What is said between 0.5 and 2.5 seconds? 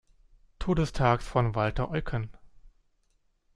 Todestags von Walter Eucken.